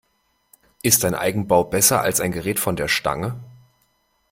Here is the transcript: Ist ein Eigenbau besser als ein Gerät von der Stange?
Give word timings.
Ist 0.81 1.05
ein 1.05 1.13
Eigenbau 1.13 1.63
besser 1.63 2.01
als 2.01 2.21
ein 2.21 2.31
Gerät 2.31 2.59
von 2.59 2.75
der 2.75 2.87
Stange? 2.87 3.35